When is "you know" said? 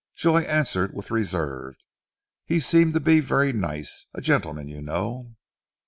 4.67-5.35